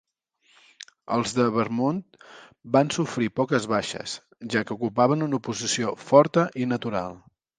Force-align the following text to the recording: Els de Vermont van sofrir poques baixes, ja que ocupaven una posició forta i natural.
Els 1.17 1.33
de 1.39 1.43
Vermont 1.57 1.99
van 2.77 2.89
sofrir 2.95 3.29
poques 3.41 3.69
baixes, 3.75 4.15
ja 4.55 4.65
que 4.69 4.77
ocupaven 4.79 5.27
una 5.29 5.43
posició 5.49 5.95
forta 6.07 6.49
i 6.65 6.69
natural. 6.75 7.17